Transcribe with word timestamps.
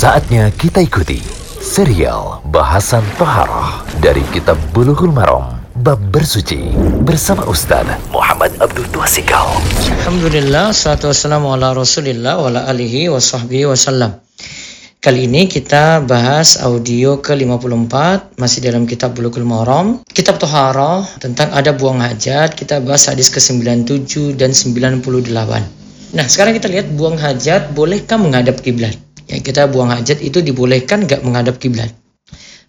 Saatnya 0.00 0.48
kita 0.56 0.80
ikuti 0.80 1.20
serial 1.60 2.40
bahasan 2.48 3.04
Toharoh 3.20 3.84
dari 4.00 4.24
Kitab 4.32 4.56
Bulughul 4.72 5.12
Maram 5.12 5.60
Bab 5.84 6.00
Bersuci 6.08 6.72
bersama 7.04 7.44
Ustaz 7.44 7.84
Muhammad 8.08 8.48
Abdul 8.64 8.88
Tuasikal. 8.96 9.44
Alhamdulillah, 10.00 10.72
salatu 10.72 11.12
wassalamu 11.12 11.52
ala 11.52 11.76
rasulillah 11.76 12.40
wa 12.40 12.48
ala 12.48 12.64
alihi 12.72 13.12
wa 13.12 13.20
sahbihi 13.20 13.68
wasallam. 13.68 14.16
Kali 15.04 15.28
ini 15.28 15.44
kita 15.52 16.00
bahas 16.08 16.56
audio 16.64 17.20
ke-54 17.20 18.40
masih 18.40 18.64
dalam 18.64 18.88
kitab 18.88 19.12
Bulughul 19.12 19.44
Maram, 19.44 20.00
kitab 20.16 20.40
Toharoh 20.40 21.04
tentang 21.20 21.52
ada 21.52 21.76
buang 21.76 22.00
hajat. 22.00 22.56
Kita 22.56 22.80
bahas 22.80 23.04
hadis 23.04 23.28
ke-97 23.28 24.32
dan 24.40 24.56
98. 24.56 25.28
Nah, 26.16 26.24
sekarang 26.24 26.56
kita 26.56 26.72
lihat 26.72 26.88
buang 26.96 27.20
hajat 27.20 27.76
bolehkah 27.76 28.16
menghadap 28.16 28.64
kiblat? 28.64 28.96
Ya, 29.30 29.38
kita 29.38 29.70
buang 29.70 29.94
hajat 29.94 30.18
itu 30.18 30.42
dibolehkan 30.42 31.06
nggak 31.06 31.22
menghadap 31.22 31.62
kiblat. 31.62 31.94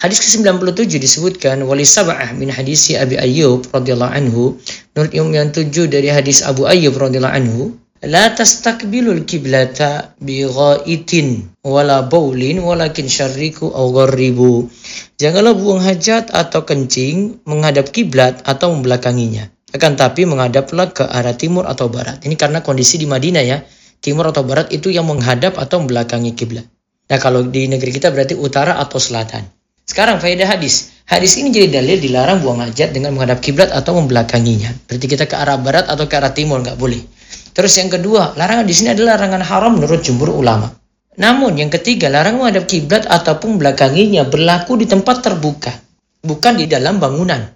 Hadis 0.00 0.20
ke-97 0.20 0.96
disebutkan 1.00 1.64
wali 1.64 1.84
sab'ah 1.84 2.36
min 2.36 2.52
hadisi 2.52 3.00
Abi 3.00 3.16
Ayyub 3.16 3.68
radhiyallahu 3.72 4.12
anhu. 4.12 4.60
Menurut 4.92 5.12
yang 5.12 5.48
tujuh 5.52 5.88
dari 5.88 6.12
hadis 6.12 6.44
Abu 6.44 6.68
Ayyub 6.68 6.96
radhiyallahu 6.96 7.36
anhu, 7.36 7.62
la 8.04 8.28
tastaqbilul 8.32 9.24
kiblata 9.24 10.12
bi 10.20 10.44
ghaitin 10.44 11.48
wala 11.64 12.04
baulin 12.04 12.60
walakin 12.60 13.08
syarriku 13.08 13.72
aw 13.72 13.88
gharribu. 13.92 14.68
Janganlah 15.16 15.56
buang 15.56 15.80
hajat 15.80 16.28
atau 16.32 16.64
kencing 16.64 17.40
menghadap 17.48 17.88
kiblat 17.88 18.40
atau 18.44 18.72
membelakanginya 18.76 19.48
akan 19.70 19.92
tapi 19.94 20.26
menghadaplah 20.26 20.90
ke 20.90 21.06
arah 21.06 21.34
timur 21.38 21.62
atau 21.66 21.86
barat. 21.86 22.18
Ini 22.26 22.34
karena 22.34 22.58
kondisi 22.58 22.98
di 22.98 23.06
Madinah 23.06 23.44
ya, 23.46 23.62
timur 24.00 24.32
atau 24.32 24.42
barat 24.42 24.72
itu 24.72 24.88
yang 24.88 25.06
menghadap 25.06 25.60
atau 25.60 25.84
membelakangi 25.84 26.32
kiblat. 26.32 26.64
Nah 27.08 27.18
kalau 27.20 27.44
di 27.46 27.68
negeri 27.68 27.92
kita 27.92 28.08
berarti 28.08 28.34
utara 28.34 28.80
atau 28.80 28.96
selatan. 28.96 29.44
Sekarang 29.84 30.22
faedah 30.22 30.46
hadis. 30.46 30.94
Hadis 31.10 31.34
ini 31.42 31.50
jadi 31.50 31.82
dalil 31.82 31.98
dilarang 31.98 32.38
buang 32.38 32.62
hajat 32.62 32.94
dengan 32.94 33.10
menghadap 33.18 33.42
kiblat 33.42 33.74
atau 33.74 33.98
membelakanginya. 33.98 34.70
Berarti 34.86 35.06
kita 35.10 35.26
ke 35.26 35.34
arah 35.34 35.58
barat 35.58 35.90
atau 35.90 36.06
ke 36.06 36.14
arah 36.14 36.30
timur 36.30 36.62
nggak 36.62 36.78
boleh. 36.78 37.02
Terus 37.50 37.74
yang 37.82 37.90
kedua, 37.90 38.38
larangan 38.38 38.62
di 38.62 38.74
sini 38.74 38.94
adalah 38.94 39.18
larangan 39.18 39.42
haram 39.42 39.72
menurut 39.74 40.06
jumhur 40.06 40.30
ulama. 40.30 40.70
Namun 41.18 41.58
yang 41.58 41.68
ketiga, 41.74 42.06
larangan 42.06 42.46
menghadap 42.46 42.64
kiblat 42.70 43.04
ataupun 43.10 43.58
belakanginya 43.58 44.22
berlaku 44.30 44.78
di 44.78 44.86
tempat 44.86 45.26
terbuka, 45.26 45.74
bukan 46.22 46.54
di 46.54 46.70
dalam 46.70 47.02
bangunan. 47.02 47.50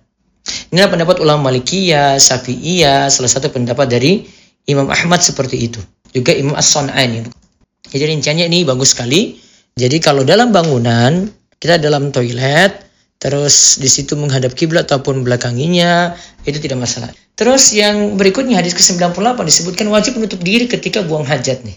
Inilah 0.74 0.90
pendapat 0.90 1.22
ulama 1.22 1.48
Malikiyah, 1.48 2.18
Syafi'iyah, 2.18 3.08
salah 3.08 3.30
satu 3.30 3.54
pendapat 3.54 3.86
dari 3.86 4.26
Imam 4.66 4.90
Ahmad 4.90 5.22
seperti 5.22 5.70
itu. 5.70 5.78
Juga 6.14 6.30
Imam 6.30 6.54
As-Sun'ani. 6.54 7.26
Jadi 7.90 8.04
rinciannya 8.06 8.46
ini 8.46 8.62
bagus 8.62 8.94
sekali. 8.94 9.36
Jadi 9.74 9.98
kalau 9.98 10.22
dalam 10.22 10.54
bangunan, 10.54 11.26
kita 11.58 11.82
dalam 11.82 12.14
toilet, 12.14 12.86
terus 13.18 13.82
di 13.82 13.90
situ 13.90 14.14
menghadap 14.14 14.54
kiblat 14.54 14.86
ataupun 14.86 15.26
belakanginya, 15.26 16.14
itu 16.46 16.62
tidak 16.62 16.86
masalah. 16.86 17.10
Terus 17.34 17.74
yang 17.74 18.14
berikutnya 18.14 18.62
hadis 18.62 18.78
ke-98 18.78 19.34
disebutkan 19.42 19.90
wajib 19.90 20.14
menutup 20.14 20.38
diri 20.38 20.70
ketika 20.70 21.02
buang 21.02 21.26
hajat 21.26 21.66
nih. 21.66 21.74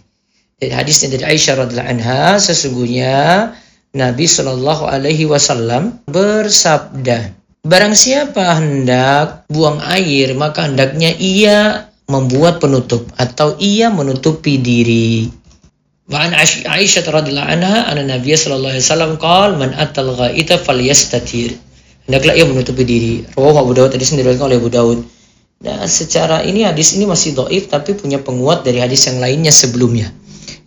Jadi 0.62 0.74
hadisnya 0.74 1.08
dari 1.18 1.24
Aisyah 1.34 1.54
radhiallahu 1.66 1.90
anha 1.98 2.38
sesungguhnya 2.38 3.14
Nabi 3.98 4.26
Shallallahu 4.30 4.86
alaihi 4.86 5.26
wasallam 5.26 5.98
bersabda, 6.06 7.34
Barang 7.66 7.98
siapa 7.98 8.62
hendak 8.62 9.50
buang 9.50 9.82
air, 9.82 10.32
maka 10.38 10.70
hendaknya 10.70 11.12
ia 11.18 11.90
membuat 12.08 12.64
penutup 12.64 13.04
atau 13.20 13.56
ia 13.60 13.92
menutupi 13.92 14.56
diri. 14.60 15.28
Wa 16.08 16.24
an 16.24 16.32
Aisyah 16.40 17.04
radhiyallahu 17.04 17.52
anha 17.52 17.92
anna 17.92 18.04
Nabi 18.08 18.32
sallallahu 18.32 18.72
alaihi 18.72 18.86
wasallam 18.88 19.14
qala 19.20 19.60
man 19.60 19.76
atal 19.76 20.16
ghaita 20.16 20.60
falyastatir. 20.64 21.60
Hendaklah 22.08 22.40
ia 22.40 22.48
menutupi 22.48 22.88
diri. 22.88 23.28
Rawahu 23.36 23.68
Abu 23.68 23.72
Dawud 23.76 23.92
tadi 23.92 24.08
diriwayatkan 24.08 24.48
oleh 24.48 24.58
Abu 24.58 24.72
Dawud. 24.72 25.00
Nah, 25.58 25.84
secara 25.90 26.48
ini 26.48 26.64
hadis 26.64 26.96
ini 26.96 27.04
masih 27.04 27.36
doif 27.36 27.67
tapi 27.67 27.92
punya 27.98 28.23
penguat 28.23 28.64
dari 28.64 28.80
hadis 28.80 29.10
yang 29.12 29.20
lainnya 29.20 29.52
sebelumnya 29.52 30.08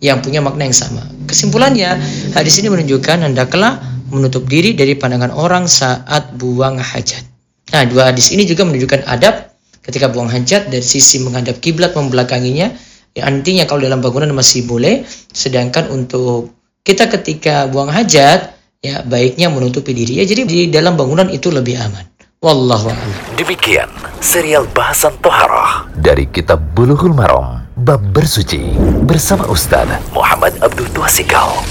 yang 0.01 0.19
punya 0.19 0.41
makna 0.41 0.65
yang 0.65 0.75
sama. 0.75 1.05
Kesimpulannya, 1.29 1.95
hadis 2.33 2.57
ini 2.57 2.73
menunjukkan 2.73 3.21
hendaklah 3.21 3.79
menutup 4.09 4.43
diri 4.49 4.73
dari 4.73 4.97
pandangan 4.97 5.31
orang 5.31 5.69
saat 5.69 6.35
buang 6.35 6.81
hajat. 6.81 7.23
Nah, 7.71 7.87
dua 7.87 8.11
hadis 8.11 8.33
ini 8.33 8.43
juga 8.43 8.67
menunjukkan 8.67 9.07
adab 9.07 9.50
ketika 9.85 10.09
buang 10.09 10.29
hajat 10.29 10.69
dari 10.69 10.85
sisi 10.85 11.21
menghadap 11.21 11.61
kiblat 11.61 11.93
membelakanginya. 11.93 12.73
Ya, 13.11 13.27
artinya 13.27 13.67
kalau 13.67 13.83
dalam 13.83 13.99
bangunan 13.99 14.31
masih 14.31 14.63
boleh, 14.63 15.03
sedangkan 15.35 15.91
untuk 15.91 16.55
kita 16.87 17.11
ketika 17.11 17.67
buang 17.67 17.91
hajat, 17.91 18.55
ya 18.79 19.03
baiknya 19.03 19.51
menutupi 19.51 19.91
diri. 19.91 20.23
Ya, 20.23 20.25
jadi 20.25 20.47
di 20.47 20.59
dalam 20.71 20.95
bangunan 20.95 21.27
itu 21.27 21.51
lebih 21.51 21.75
aman. 21.75 22.07
Wallahu 22.41 22.89
a'lam. 22.89 23.37
Demikian 23.37 23.85
serial 24.17 24.65
bahasan 24.73 25.13
toharah 25.21 25.85
dari 25.93 26.25
kitab 26.25 26.57
Bulughul 26.73 27.13
Maram 27.13 27.61
bab 27.77 28.01
bersuci 28.09 28.73
bersama 29.05 29.45
Ustaz 29.45 29.85
Muhammad 30.09 30.57
Abdul 30.65 30.89
Tuasikal. 30.89 31.61